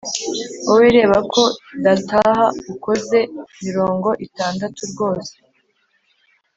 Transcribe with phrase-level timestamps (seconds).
[0.67, 1.43] wowe reba ko
[1.83, 3.19] dataha ukoze
[3.65, 5.33] mirongo itandatu rwose